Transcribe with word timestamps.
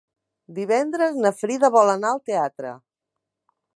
Divendres 0.59 1.19
na 1.25 1.31
Frida 1.41 1.71
vol 1.77 1.93
anar 1.93 2.09
al 2.15 2.23
teatre. 2.31 2.73